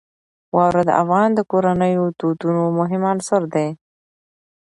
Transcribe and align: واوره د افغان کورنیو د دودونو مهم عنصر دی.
واوره 0.55 0.81
د 0.89 0.91
افغان 1.01 1.31
کورنیو 1.51 2.05
د 2.11 2.13
دودونو 2.19 2.63
مهم 2.79 3.01
عنصر 3.11 3.41
دی. 3.53 3.67